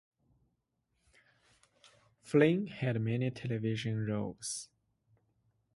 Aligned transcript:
Flynn 2.23 2.65
had 2.65 2.99
many 2.99 3.29
television 3.29 4.03
roles. 4.07 4.67